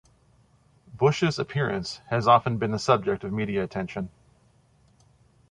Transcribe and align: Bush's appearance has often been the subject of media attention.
Bush's 0.97 1.37
appearance 1.37 2.01
has 2.09 2.27
often 2.27 2.57
been 2.57 2.71
the 2.71 2.79
subject 2.79 3.23
of 3.23 3.31
media 3.31 3.63
attention. 3.63 4.09